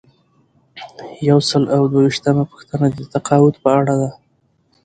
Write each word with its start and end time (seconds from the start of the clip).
یو 1.29 1.39
سل 1.49 1.63
او 1.75 1.81
دوه 1.91 2.01
ویشتمه 2.05 2.43
پوښتنه 2.51 2.87
د 2.91 2.99
تقاعد 3.13 3.55
په 3.63 3.69
اړه 3.79 3.93
ده. 4.01 4.09